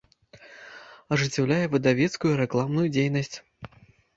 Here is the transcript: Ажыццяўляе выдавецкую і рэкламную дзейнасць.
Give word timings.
Ажыццяўляе 1.17 1.61
выдавецкую 1.75 2.33
і 2.33 2.41
рэкламную 2.43 2.87
дзейнасць. 2.97 3.35